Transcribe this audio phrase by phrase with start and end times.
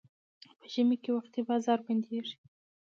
[0.59, 2.35] په ژمي کې وختي بازار بندېږي.